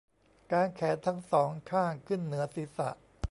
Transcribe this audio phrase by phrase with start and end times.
[0.51, 2.89] กางแขนทั้ง สอง ข้างขึ้นเหนือศีรษะ